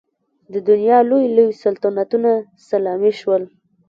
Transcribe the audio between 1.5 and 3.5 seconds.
سلطنتونه سلامي شول.